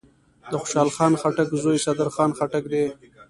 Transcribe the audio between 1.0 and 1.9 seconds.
خټک زوی